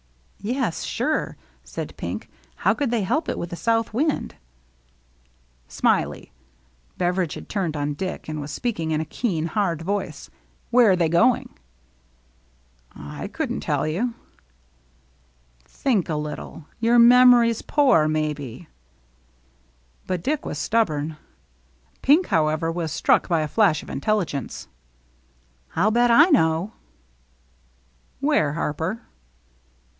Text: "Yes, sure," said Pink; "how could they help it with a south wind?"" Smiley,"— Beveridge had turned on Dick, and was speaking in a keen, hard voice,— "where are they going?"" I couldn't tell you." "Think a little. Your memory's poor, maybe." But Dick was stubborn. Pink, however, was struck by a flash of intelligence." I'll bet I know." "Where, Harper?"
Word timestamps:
"Yes, 0.43 0.81
sure," 0.83 1.37
said 1.63 1.95
Pink; 1.95 2.27
"how 2.55 2.73
could 2.73 2.89
they 2.89 3.03
help 3.03 3.29
it 3.29 3.37
with 3.37 3.53
a 3.53 3.55
south 3.55 3.93
wind?"" 3.93 4.33
Smiley,"— 5.67 6.31
Beveridge 6.97 7.35
had 7.35 7.47
turned 7.47 7.77
on 7.77 7.93
Dick, 7.93 8.27
and 8.27 8.41
was 8.41 8.49
speaking 8.49 8.89
in 8.89 8.99
a 8.99 9.05
keen, 9.05 9.45
hard 9.45 9.83
voice,— 9.83 10.31
"where 10.71 10.89
are 10.89 10.95
they 10.95 11.09
going?"" 11.09 11.51
I 13.19 13.27
couldn't 13.27 13.59
tell 13.59 13.85
you." 13.85 14.15
"Think 15.65 16.09
a 16.09 16.15
little. 16.15 16.65
Your 16.79 16.97
memory's 16.97 17.61
poor, 17.61 18.07
maybe." 18.07 18.67
But 20.07 20.23
Dick 20.23 20.43
was 20.43 20.57
stubborn. 20.57 21.17
Pink, 22.01 22.25
however, 22.29 22.71
was 22.71 22.91
struck 22.91 23.27
by 23.29 23.41
a 23.41 23.47
flash 23.47 23.83
of 23.83 23.89
intelligence." 23.91 24.67
I'll 25.75 25.91
bet 25.91 26.09
I 26.09 26.31
know." 26.31 26.73
"Where, 28.19 28.53
Harper?" 28.53 29.01